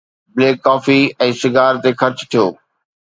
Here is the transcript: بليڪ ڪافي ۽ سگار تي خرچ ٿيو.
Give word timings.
بليڪ 0.35 0.55
ڪافي 0.67 0.95
۽ 1.25 1.29
سگار 1.41 1.73
تي 1.85 1.91
خرچ 2.01 2.19
ٿيو. 2.33 2.45